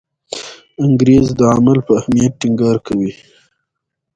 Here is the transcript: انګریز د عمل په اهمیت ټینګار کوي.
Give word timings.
انګریز 0.83 1.27
د 1.39 1.41
عمل 1.53 1.77
په 1.87 1.91
اهمیت 1.99 2.33
ټینګار 2.41 2.77
کوي. 2.87 3.11